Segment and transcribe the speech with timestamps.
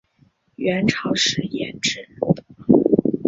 [0.55, 1.99] 元朝时沿置。